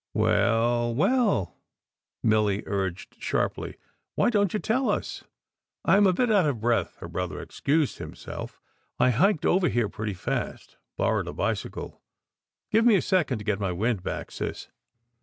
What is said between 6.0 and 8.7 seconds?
a bit out of breath," her brother excused himself."